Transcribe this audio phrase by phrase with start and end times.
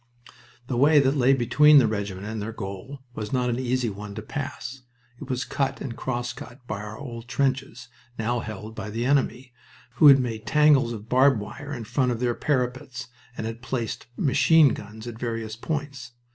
[0.65, 4.15] The way that lay between the regiment and their goal was not an easy one
[4.15, 4.81] to pass.
[5.19, 9.53] It was cut and crosscut by our old trenches, now held by the enemy,
[9.97, 14.07] who had made tangles of barbed wire in front of their parapets, and had placed
[14.17, 16.13] machine guns at various points.